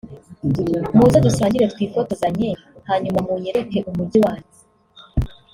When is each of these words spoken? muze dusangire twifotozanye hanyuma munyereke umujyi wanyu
muze 0.95 1.17
dusangire 1.25 1.65
twifotozanye 1.73 2.49
hanyuma 2.89 3.19
munyereke 3.25 3.77
umujyi 3.89 4.19
wanyu 4.25 4.49